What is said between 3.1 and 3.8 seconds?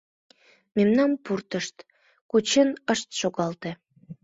шогалте.